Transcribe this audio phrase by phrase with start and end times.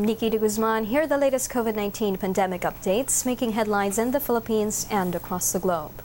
[0.00, 0.86] I'm Nikki de Guzman.
[0.86, 5.52] Here are the latest COVID 19 pandemic updates making headlines in the Philippines and across
[5.52, 6.02] the globe.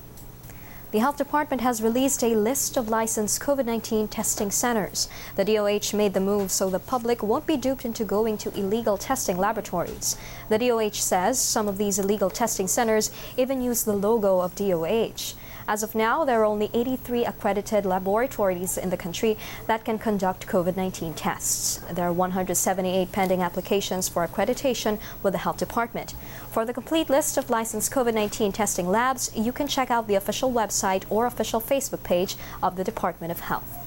[0.91, 5.07] The Health Department has released a list of licensed COVID 19 testing centers.
[5.37, 8.97] The DOH made the move so the public won't be duped into going to illegal
[8.97, 10.17] testing laboratories.
[10.49, 15.35] The DOH says some of these illegal testing centers even use the logo of DOH.
[15.67, 20.45] As of now, there are only 83 accredited laboratories in the country that can conduct
[20.45, 21.79] COVID 19 tests.
[21.91, 26.13] There are 178 pending applications for accreditation with the Health Department.
[26.51, 30.13] For the complete list of licensed COVID 19 testing labs, you can check out the
[30.15, 33.84] official website or official Facebook page of the Department of Health.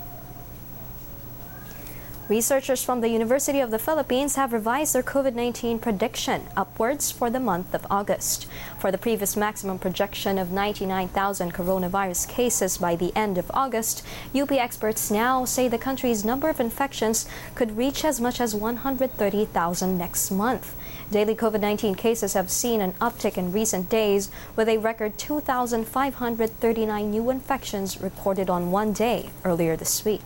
[2.29, 7.31] Researchers from the University of the Philippines have revised their COVID 19 prediction upwards for
[7.31, 8.47] the month of August.
[8.79, 14.05] For the previous maximum projection of 99,000 coronavirus cases by the end of August,
[14.39, 19.97] UP experts now say the country's number of infections could reach as much as 130,000
[19.97, 20.75] next month.
[21.11, 27.11] Daily COVID 19 cases have seen an uptick in recent days, with a record 2,539
[27.11, 30.21] new infections recorded on one day earlier this week.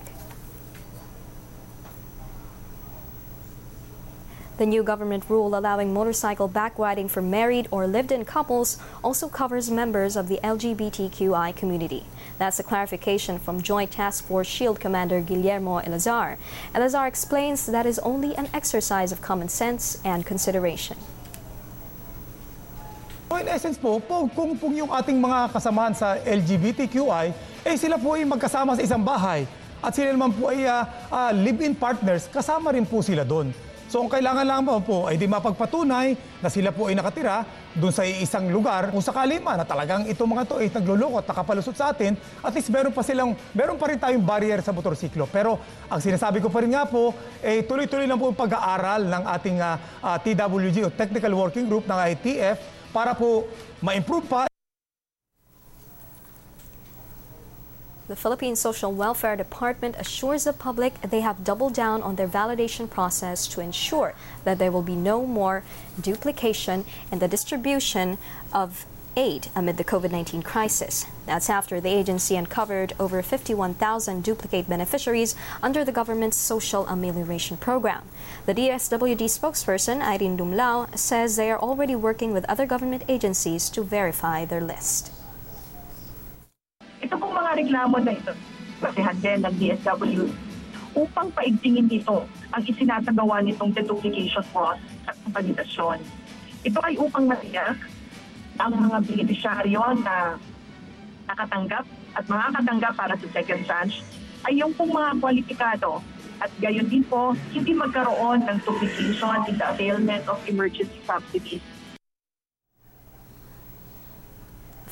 [4.62, 9.27] The new government rule allowing motorcycle back riding for married or lived in couples also
[9.27, 12.06] covers members of the LGBTQI community.
[12.38, 16.38] That's a clarification from Joint Task Force SHIELD Commander Guillermo Eleazar.
[16.78, 20.94] Eleazar explains that is only an exercise of common sense and consideration.
[23.34, 27.34] In essence po, po kung, kung yung ating mga kasamahan sa LGBTQI,
[27.66, 29.42] eh sila po ay magkasama sa isang bahay
[29.83, 33.50] at sila naman po ay uh, uh, live-in partners, kasama rin po sila doon.
[33.92, 37.44] So ang kailangan lang po ay di mapagpatunay na sila po ay nakatira
[37.76, 38.88] doon sa isang lugar.
[38.88, 42.56] Kung sakali man na talagang itong mga to ay nagluloko at nakapalusot sa atin, at
[42.56, 45.28] least meron pa silang, meron pa rin tayong barrier sa motorsiklo.
[45.28, 45.60] Pero
[45.92, 47.12] ang sinasabi ko pa rin nga po,
[47.44, 51.84] eh, tuloy-tuloy lang po yung pag-aaral ng ating uh, uh, TWG o Technical Working Group
[51.84, 53.44] ng ITF para po
[53.84, 54.52] ma-improve pa
[58.12, 62.90] The Philippine Social Welfare Department assures the public they have doubled down on their validation
[62.90, 64.12] process to ensure
[64.45, 65.64] that there will be no more
[65.98, 68.18] duplication in the distribution
[68.52, 68.84] of
[69.17, 71.06] aid amid the COVID 19 crisis.
[71.24, 78.02] That's after the agency uncovered over 51,000 duplicate beneficiaries under the government's social amelioration program.
[78.44, 83.83] The DSWD spokesperson, Irene Dumlao, says they are already working with other government agencies to
[83.83, 85.12] verify their list.
[87.52, 88.33] Mga reklamo na ito,
[88.80, 90.24] basihan din ng DSW
[90.96, 96.01] upang paigtingin dito ang isinasagawa nitong deduplication process at validasyon.
[96.64, 97.77] Ito ay upang matiyak
[98.57, 100.41] ang mga beneficiaryo na
[101.29, 101.85] nakatanggap
[102.17, 104.01] at mga katanggap para sa second tranche
[104.48, 106.01] ay yung pong mga kwalipikado
[106.41, 111.61] at gayon din po hindi magkaroon ng duplication in the availment of emergency subsidies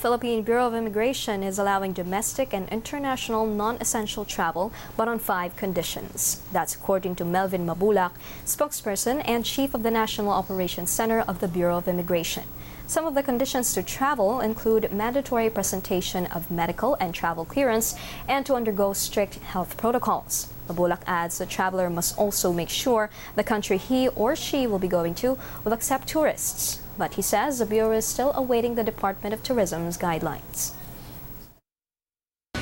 [0.00, 6.40] Philippine Bureau of Immigration is allowing domestic and international non-essential travel, but on five conditions.
[6.52, 8.12] That's according to Melvin Mabulac,
[8.46, 12.44] spokesperson and chief of the National Operations Center of the Bureau of Immigration.
[12.86, 17.94] Some of the conditions to travel include mandatory presentation of medical and travel clearance
[18.26, 20.50] and to undergo strict health protocols.
[20.70, 24.86] Mabulak adds the traveler must also make sure the country he or she will be
[24.86, 26.78] going to will accept tourists.
[26.96, 30.78] But he says the Bureau is still awaiting the Department of Tourism's guidelines.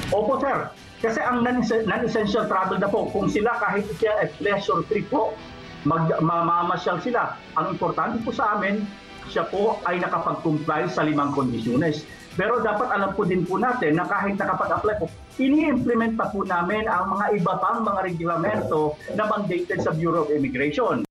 [0.09, 0.73] Opo sir,
[1.05, 5.37] kasi ang non-essential travel na po, kung sila kahit siya at pleasure trip po,
[5.85, 7.37] mag, mamamasyal sila.
[7.61, 8.89] Ang importante po sa amin,
[9.29, 12.09] siya po ay nakapag-comply sa limang kondisyones.
[12.39, 15.11] Pero dapat alam po din po natin na kahit nakapag-apply po,
[15.43, 20.31] ini-implement pa po namin ang mga iba pang mga reglamento na mandated sa Bureau of
[20.31, 21.08] Immigration.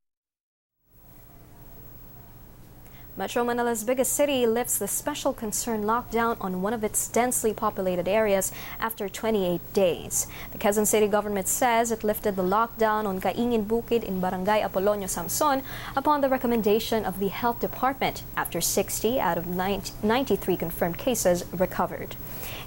[3.17, 8.07] Metro Manila's biggest city lifts the special concern lockdown on one of its densely populated
[8.07, 10.27] areas after 28 days.
[10.51, 15.09] The Quezon City government says it lifted the lockdown on Kaingin Bukid in Barangay Apolonio
[15.09, 15.63] Samson
[15.95, 22.15] upon the recommendation of the Health Department after 60 out of 93 confirmed cases recovered.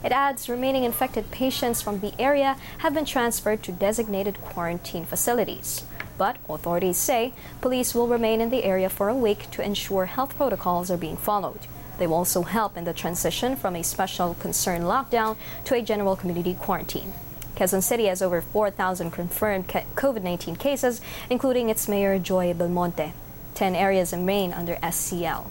[0.03, 5.85] It adds remaining infected patients from the area have been transferred to designated quarantine facilities.
[6.20, 7.32] But authorities say
[7.62, 11.17] police will remain in the area for a week to ensure health protocols are being
[11.17, 11.61] followed.
[11.99, 16.17] They will also help in the transition from a special concern lockdown to a general
[16.17, 17.14] community quarantine.
[17.56, 21.00] Quezon City has over 4,000 confirmed COVID 19 cases,
[21.31, 23.14] including its mayor Joy Belmonte.
[23.55, 25.50] 10 areas remain under SCL.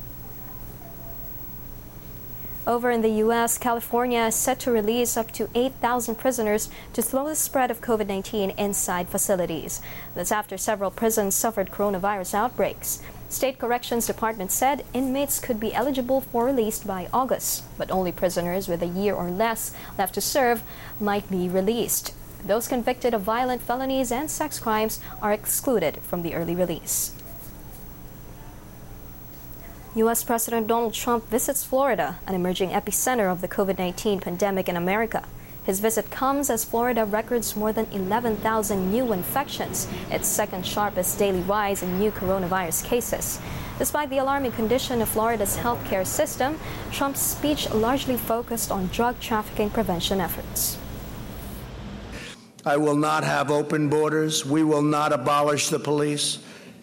[2.70, 7.28] Over in the U.S., California is set to release up to 8,000 prisoners to slow
[7.28, 9.82] the spread of COVID 19 inside facilities.
[10.14, 13.02] That's after several prisons suffered coronavirus outbreaks.
[13.28, 18.68] State Corrections Department said inmates could be eligible for release by August, but only prisoners
[18.68, 20.62] with a year or less left to serve
[21.00, 22.14] might be released.
[22.46, 27.16] Those convicted of violent felonies and sex crimes are excluded from the early release.
[29.96, 30.24] U.S.
[30.24, 35.24] President Donald Trump visits Florida, an emerging epicenter of the COVID 19 pandemic in America.
[35.64, 41.42] His visit comes as Florida records more than 11,000 new infections, its second sharpest daily
[41.42, 43.40] rise in new coronavirus cases.
[43.80, 46.60] Despite the alarming condition of Florida's healthcare system,
[46.92, 50.78] Trump's speech largely focused on drug trafficking prevention efforts.
[52.64, 54.46] I will not have open borders.
[54.46, 56.38] We will not abolish the police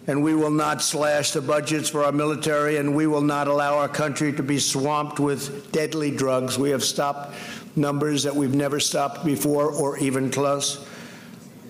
[0.07, 3.79] and we will not slash the budgets for our military, and we will not allow
[3.79, 6.59] our country to be swamped with deadly drugs.
[6.59, 7.35] We have stopped
[7.75, 10.87] numbers that we've never stopped before or even close.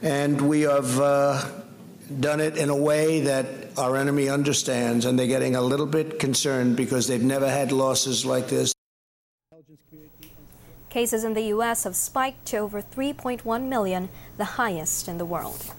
[0.03, 1.45] And we have uh,
[2.21, 3.47] done it in a way that
[3.79, 8.25] our enemy understands, and they're getting a little bit concerned because they've never had losses
[8.25, 8.73] like this.
[10.91, 11.85] Cases in the U.S.
[11.85, 15.73] have spiked to over 3.1 million, the highest in the world.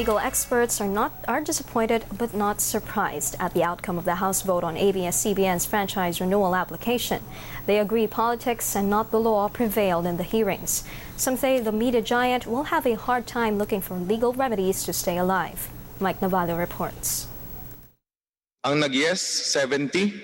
[0.00, 4.40] Legal experts are not are disappointed but not surprised at the outcome of the House
[4.40, 7.22] vote on ABS-CBN's franchise renewal application.
[7.66, 10.84] They agree politics and not the law prevailed in the hearings.
[11.18, 14.94] Some say the media giant will have a hard time looking for legal remedies to
[14.94, 15.68] stay alive.
[16.00, 17.28] Mike Navallo reports.
[18.64, 20.16] Ang nag-yes, 70.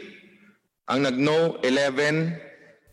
[0.88, 2.45] Ang nag-no, 11.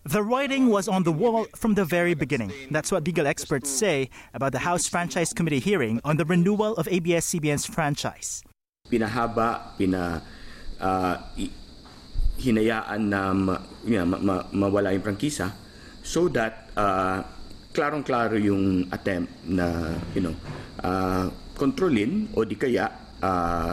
[0.03, 2.51] The writing was on the wall from the very beginning.
[2.67, 6.91] That's what legal experts say about the House Franchise Committee hearing on the renewal of
[6.91, 8.43] ABS-CBN's franchise.
[8.91, 10.19] Pinahaba, pina
[10.83, 11.15] uh,
[12.35, 13.55] hinayaan na ma,
[13.87, 15.55] know, ma, ma, mawala yung prangkisa
[16.03, 17.23] so that uh,
[17.71, 20.35] klarong-klaro yung attempt na you know
[20.83, 22.91] uh, kontrolin o di kaya
[23.23, 23.71] uh,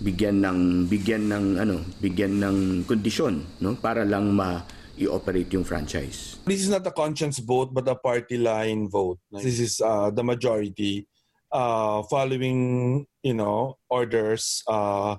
[0.00, 4.64] bigyan ng bigyan ng ano bigyan ng kondisyon no para lang ma
[4.98, 6.38] i-operate yung franchise.
[6.46, 9.18] This is not a conscience vote but a party line vote.
[9.30, 11.06] This is uh, the majority
[11.52, 15.16] uh, following, you know, orders uh,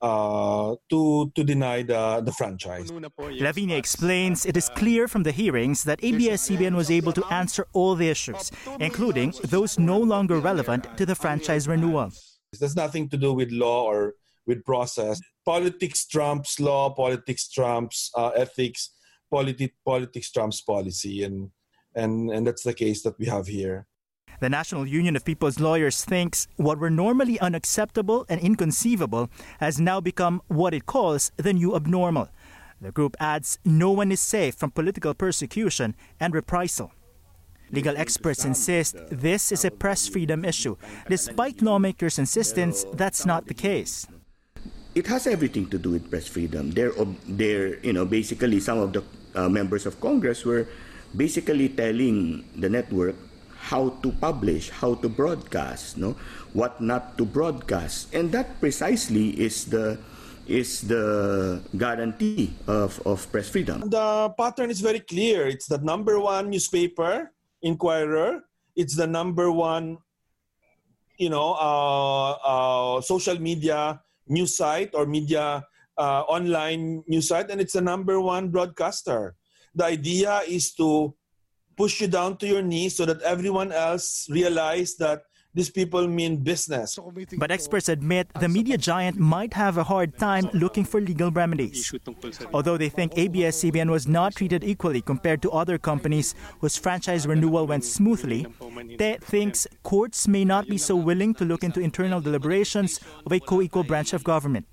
[0.00, 2.90] uh, to to deny the, the franchise.
[3.18, 7.94] Lavinia explains it is clear from the hearings that ABS-CBN was able to answer all
[7.94, 8.50] the issues,
[8.80, 12.10] including those no longer relevant to the franchise renewal.
[12.58, 14.14] There's nothing to do with law or
[14.46, 15.20] with process.
[15.44, 18.90] Politics trumps law, politics trumps uh, ethics,
[19.32, 21.50] politi- politics trumps policy, and
[21.94, 23.86] and and that's the case that we have here.
[24.40, 29.28] The National Union of People's Lawyers thinks what were normally unacceptable and inconceivable
[29.58, 32.28] has now become what it calls the new abnormal.
[32.80, 36.92] The group adds no one is safe from political persecution and reprisal.
[37.70, 40.76] Legal experts insist this is a press freedom issue,
[41.08, 44.06] despite lawmakers' insistence that's not the case.
[44.94, 46.72] It has everything to do with press freedom.
[46.72, 46.92] They're,
[47.28, 50.66] they're you know, basically some of the uh, members of Congress were
[51.16, 53.16] basically telling the network
[53.60, 56.16] how to publish, how to broadcast, no,
[56.52, 59.98] what not to broadcast, and that precisely is the
[60.50, 63.86] is the guarantee of, of press freedom.
[63.86, 65.46] The pattern is very clear.
[65.46, 67.30] It's the number one newspaper,
[67.62, 68.42] Inquirer.
[68.74, 69.98] It's the number one,
[71.18, 75.62] you know, uh, uh, social media news site or media
[76.00, 79.36] uh, online news site, and it's the number one broadcaster.
[79.76, 81.12] The idea is to
[81.76, 86.36] push you down to your knees so that everyone else realize that these people mean
[86.36, 86.98] business.
[87.36, 91.92] But experts admit the media giant might have a hard time looking for legal remedies.
[92.54, 97.66] Although they think ABS-CBN was not treated equally compared to other companies whose franchise renewal
[97.66, 98.46] went smoothly,
[98.98, 103.40] Te thinks courts may not be so willing to look into internal deliberations of a
[103.40, 104.66] co-equal branch of government.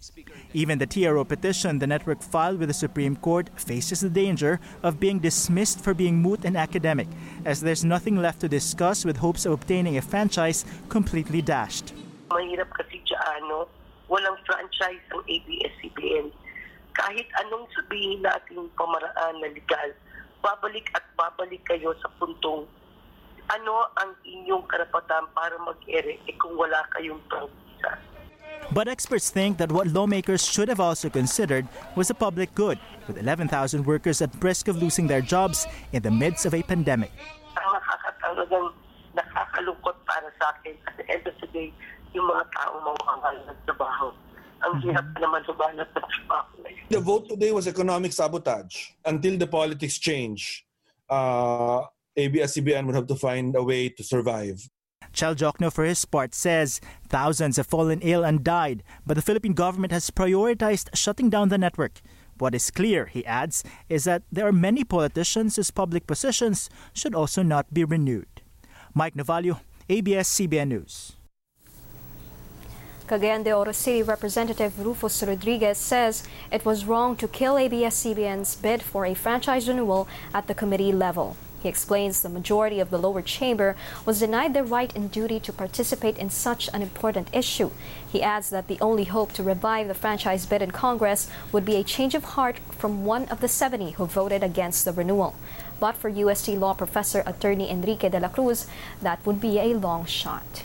[0.54, 5.00] Even the TRO petition the network filed with the Supreme Court faces the danger of
[5.00, 7.08] being dismissed for being moot and academic,
[7.48, 11.96] as there's nothing left to discuss with hopes of obtaining a franchise completely dashed.
[12.28, 13.00] Mahirap kasi
[13.40, 13.72] ano,
[14.12, 16.28] walang franchise ang ABS-CBN.
[16.92, 19.96] Kahit anong sabihin natin pamaraan na legal,
[20.44, 22.68] babalik at babalik kayo sa puntong
[23.48, 27.96] ano ang inyong karapatan para mag-ere eh, kung wala kayong prangkisa?
[28.76, 31.64] But experts think that what lawmakers should have also considered
[31.96, 32.76] was the public good,
[33.08, 33.48] with 11,000
[33.88, 35.64] workers at risk of losing their jobs
[35.96, 37.16] in the midst of a pandemic.
[37.68, 38.72] Ang nakakatalagang
[39.12, 41.68] nakakalungkot para sa akin at the end of the day,
[42.16, 44.08] yung mga taong mawawalan ng trabaho.
[44.64, 46.56] Ang hirap naman humanap ng trabaho.
[46.88, 48.96] The vote today was economic sabotage.
[49.04, 50.64] Until the politics change,
[51.12, 51.84] uh,
[52.16, 54.64] ABS-CBN would have to find a way to survive.
[55.12, 59.54] Chel Jokno, for his part, says thousands have fallen ill and died, but the Philippine
[59.54, 62.00] government has prioritized shutting down the network.
[62.40, 67.16] What is clear, he adds, is that there are many politicians whose public positions should
[67.16, 68.42] also not be renewed.
[68.94, 71.14] Mike Navallo, ABS-CBN News.
[73.08, 78.84] Cagayan de Oro City Representative Rufus Rodriguez says it was wrong to kill ABS-CBN's bid
[78.84, 81.38] for a franchise renewal at the committee level.
[81.62, 85.52] He explains the majority of the lower chamber was denied the right and duty to
[85.54, 87.72] participate in such an important issue.
[88.08, 91.76] He adds that the only hope to revive the franchise bid in Congress would be
[91.76, 95.36] a change of heart from one of the 70 who voted against the renewal.
[95.80, 98.68] But for UST law professor attorney Enrique de la Cruz,
[99.02, 100.64] that would be a long shot.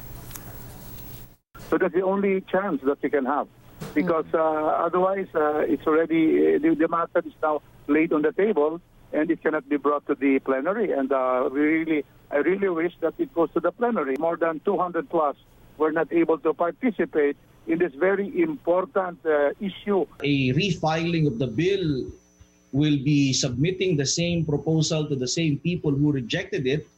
[1.71, 3.49] So that's the only chance that we can have.
[3.95, 8.81] Because uh, otherwise, uh, it's already, the, the matter is now laid on the table
[9.13, 10.93] and it cannot be brought to the plenary.
[10.93, 14.17] And uh, we really, I really wish that it goes to the plenary.
[14.19, 15.37] More than 200 plus
[15.79, 20.07] were not able to participate in this very important uh, issue.
[20.23, 22.11] A refiling of the bill
[22.73, 26.89] will be submitting the same proposal to the same people who rejected it.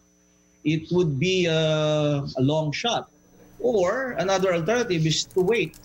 [0.64, 3.11] It would be a, a long shot.
[3.59, 5.76] Or another alternative is to wait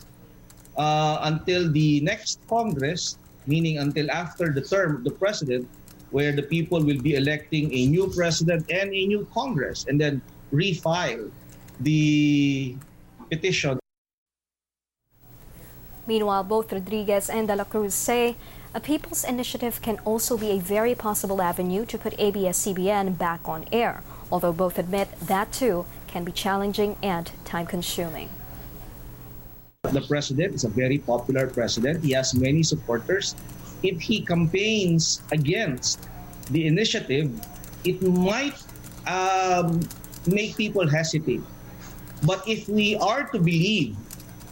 [0.78, 3.18] uh, until the next Congress,
[3.48, 5.68] meaning until after the term of the president,
[6.12, 10.22] where the people will be electing a new president and a new Congress, and then
[10.52, 11.32] refile
[11.80, 12.76] the
[13.30, 13.80] petition.
[16.08, 18.36] Meanwhile, both Rodriguez and De La Cruz say
[18.74, 23.66] a people's initiative can also be a very possible avenue to put ABS-CBN back on
[23.72, 28.30] air, although both admit that too can be challenging and time-consuming.
[29.84, 32.04] The president is a very popular president.
[32.04, 33.36] He has many supporters.
[33.84, 36.08] If he campaigns against
[36.52, 37.32] the initiative,
[37.84, 38.58] it might
[39.08, 39.80] um,
[40.28, 41.42] make people hesitate.
[42.24, 43.96] But if we are to believe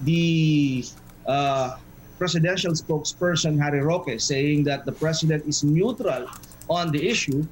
[0.02, 0.86] the
[1.28, 1.78] uh,
[2.18, 6.28] presidential spokesperson Harry Roque saying that the president is neutral
[6.70, 7.46] on the issue,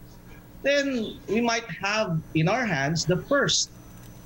[0.63, 3.69] then we might have in our hands the first,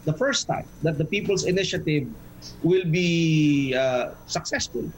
[0.05, 2.07] the first time that the People's Initiative
[2.63, 4.89] will be uh, successful.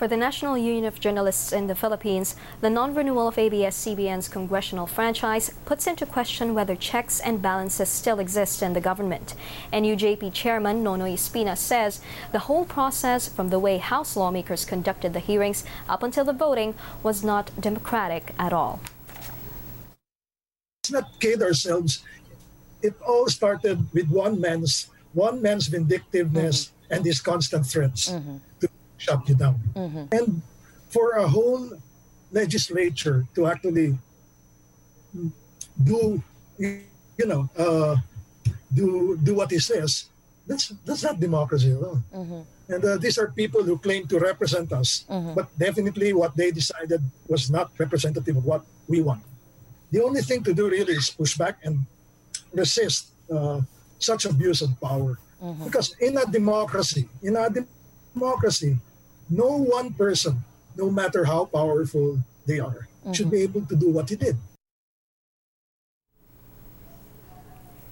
[0.00, 5.52] For the National Union of Journalists in the Philippines, the non-renewal of ABS-CBN's congressional franchise
[5.66, 9.34] puts into question whether checks and balances still exist in the government.
[9.74, 12.00] NUJP Chairman Nonoy Espina says
[12.32, 16.74] the whole process from the way House lawmakers conducted the hearings up until the voting
[17.02, 18.80] was not democratic at all.
[20.82, 22.02] Let's not kid ourselves.
[22.80, 26.94] It all started with one man's one man's vindictiveness mm-hmm.
[26.94, 28.38] and his constant threats mm-hmm.
[28.60, 28.69] to
[29.00, 29.56] shut you down.
[29.72, 30.04] Mm-hmm.
[30.12, 30.28] And
[30.92, 31.72] for a whole
[32.30, 33.96] legislature to actually
[35.82, 36.22] do,
[36.58, 37.96] you know, uh,
[38.72, 40.12] do do what he says,
[40.46, 42.00] that's that's not democracy at all.
[42.12, 42.42] Mm-hmm.
[42.70, 45.34] And uh, these are people who claim to represent us, mm-hmm.
[45.34, 49.24] but definitely what they decided was not representative of what we want.
[49.90, 51.82] The only thing to do really is push back and
[52.54, 53.58] resist uh,
[53.98, 55.18] such abuse of power.
[55.42, 55.64] Mm-hmm.
[55.66, 57.66] Because in a democracy, in a de-
[58.14, 58.78] democracy,
[59.30, 60.42] no one person,
[60.76, 63.12] no matter how powerful they are, mm-hmm.
[63.12, 64.36] should be able to do what he did.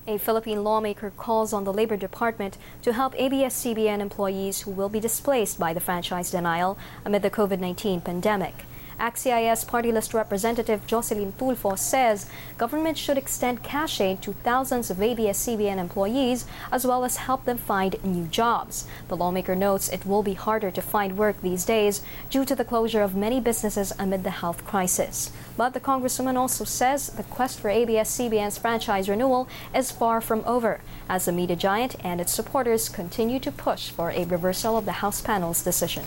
[0.08, 5.00] A Philippine lawmaker calls on the Labor Department to help ABS-CBN employees who will be
[5.00, 8.64] displaced by the franchise denial amid the COVID-19 pandemic.
[8.98, 12.26] ACT-CIS party list representative Jocelyn Tulfo says
[12.56, 17.58] government should extend cash aid to thousands of ABS-CBN employees as well as help them
[17.58, 18.86] find new jobs.
[19.08, 22.64] The lawmaker notes it will be harder to find work these days due to the
[22.64, 25.30] closure of many businesses amid the health crisis.
[25.56, 30.80] But the congresswoman also says the quest for ABS-CBN's franchise renewal is far from over
[31.08, 34.98] as the media giant and its supporters continue to push for a reversal of the
[35.02, 36.04] House panel's decision.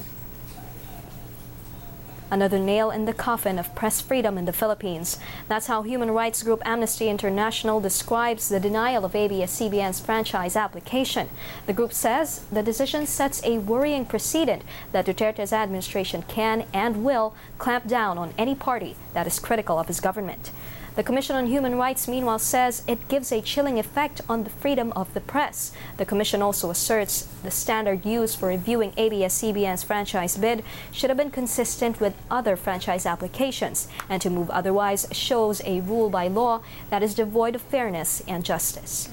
[2.32, 5.20] Another nail in the coffin of press freedom in the Philippines.
[5.50, 11.28] That's how human rights group Amnesty International describes the denial of ABS-CBN's franchise application.
[11.66, 17.36] The group says the decision sets a worrying precedent that Duterte's administration can and will
[17.58, 20.52] clamp down on any party that is critical of his government.
[20.94, 24.92] The Commission on Human Rights, meanwhile, says it gives a chilling effect on the freedom
[24.92, 25.72] of the press.
[25.96, 31.32] The Commission also asserts the standard used for reviewing ABS-CBN's franchise bid should have been
[31.32, 37.02] consistent with other franchise applications, and to move otherwise shows a rule by law that
[37.02, 39.08] is devoid of fairness and justice.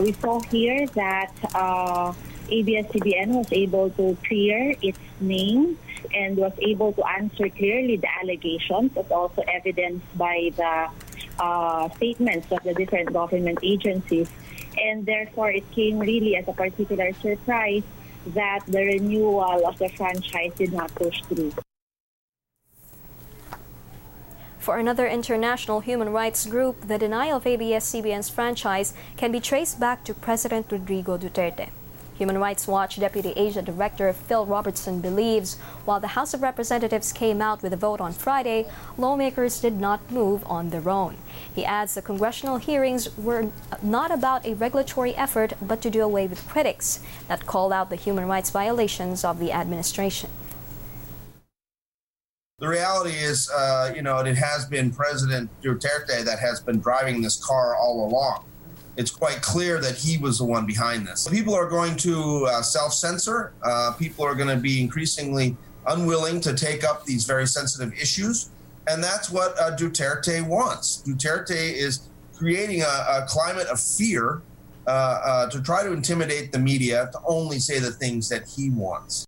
[0.00, 2.14] We saw here that uh,
[2.48, 5.78] ABS-CBN was able to clear its name
[6.14, 10.88] and was able to answer clearly the allegations as also evidenced by the
[11.38, 14.28] uh, statements of the different government agencies.
[14.78, 17.82] And therefore, it came really as a particular surprise
[18.28, 21.52] that the renewal of the franchise did not push through.
[24.58, 30.04] For another international human rights group, the denial of ABS-CBN's franchise can be traced back
[30.04, 31.70] to President Rodrigo Duterte.
[32.20, 37.40] Human Rights Watch Deputy Asia Director Phil Robertson believes while the House of Representatives came
[37.40, 38.66] out with a vote on Friday,
[38.98, 41.16] lawmakers did not move on their own.
[41.54, 43.50] He adds the congressional hearings were
[43.82, 47.96] not about a regulatory effort but to do away with critics that called out the
[47.96, 50.28] human rights violations of the administration.
[52.58, 57.22] The reality is, uh, you know, it has been President Duterte that has been driving
[57.22, 58.44] this car all along
[59.00, 61.26] it's quite clear that he was the one behind this.
[61.26, 63.54] People are going to uh, self censor.
[63.62, 68.50] Uh, people are going to be increasingly unwilling to take up these very sensitive issues.
[68.86, 71.02] And that's what uh, Duterte wants.
[71.06, 74.42] Duterte is creating a, a climate of fear
[74.86, 78.68] uh, uh, to try to intimidate the media to only say the things that he
[78.68, 79.26] wants.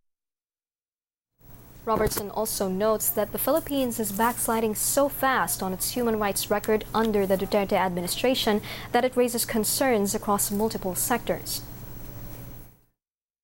[1.85, 6.85] Robertson also notes that the Philippines is backsliding so fast on its human rights record
[6.95, 8.63] under the Duterte administration
[8.93, 11.63] that it raises concerns across multiple sectors.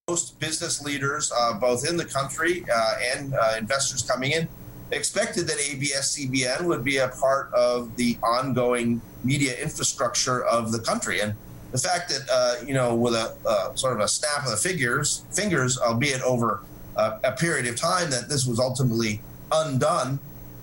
[0.07, 4.47] Most business leaders, uh, both in the country uh, and uh, investors coming in,
[4.91, 11.19] expected that ABS-CBN would be a part of the ongoing media infrastructure of the country.
[11.19, 11.35] And
[11.73, 14.57] the fact that, uh, you know, with a uh, sort of a snap of the
[14.57, 16.61] figures, fingers, albeit over
[16.95, 19.21] uh, a period of time that this was ultimately
[19.51, 20.19] undone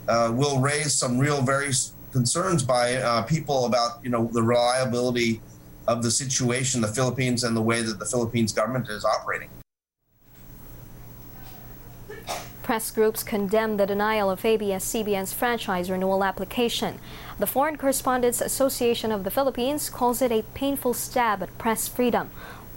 [0.09, 1.73] uh, will raise some real very
[2.13, 5.41] concerns by uh, people about you know the reliability
[5.89, 9.49] of the situation the Philippines and the way that the Philippines government is operating.
[12.63, 16.99] Press groups condemned the denial of ABS-CBN's franchise renewal application.
[17.39, 22.31] The Foreign Correspondents Association of the Philippines calls it a painful stab at press freedom.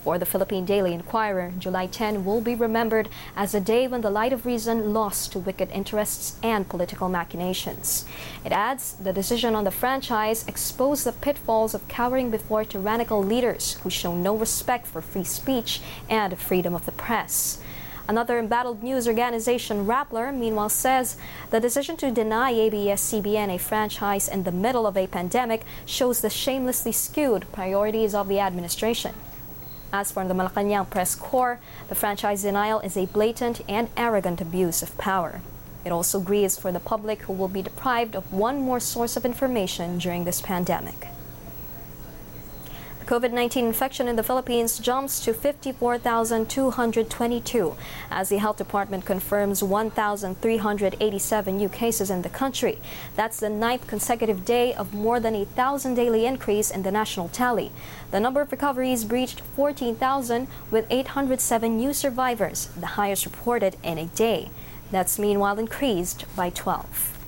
[0.03, 4.09] For the Philippine Daily Inquirer, July 10 will be remembered as a day when the
[4.09, 8.05] light of reason lost to wicked interests and political machinations.
[8.45, 13.73] It adds the decision on the franchise exposed the pitfalls of cowering before tyrannical leaders
[13.81, 17.59] who show no respect for free speech and freedom of the press.
[18.07, 21.17] Another embattled news organization, Rappler, meanwhile says
[21.51, 26.29] the decision to deny ABS-CBN a franchise in the middle of a pandemic shows the
[26.29, 29.13] shamelessly skewed priorities of the administration.
[29.91, 34.83] As for the Malacanang Press Corps, the franchise denial is a blatant and arrogant abuse
[34.83, 35.41] of power.
[35.83, 39.25] It also grieves for the public who will be deprived of one more source of
[39.25, 41.07] information during this pandemic.
[43.09, 47.75] COVID-19 infection in the Philippines jumps to 54,222
[48.11, 52.77] as the health department confirms 1,387 new cases in the country.
[53.15, 57.29] That's the ninth consecutive day of more than a thousand daily increase in the national
[57.29, 57.71] tally.
[58.11, 64.05] The number of recoveries breached 14,000 with 807 new survivors, the highest reported in a
[64.05, 64.51] day.
[64.91, 67.18] That's meanwhile increased by 12.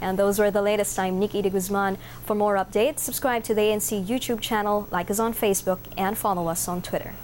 [0.00, 0.98] And those were the latest.
[0.98, 1.98] I'm Nikki de Guzman.
[2.24, 6.48] For more updates, subscribe to the ANC YouTube channel, like us on Facebook, and follow
[6.48, 7.14] us on Twitter.